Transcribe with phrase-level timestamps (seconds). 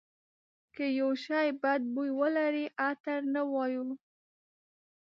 [0.75, 3.85] که یو شی بد بوی ولري عطر نه وایو.